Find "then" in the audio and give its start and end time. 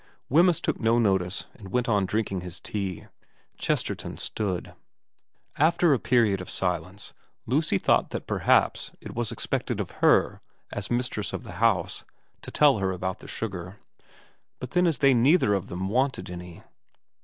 14.71-14.87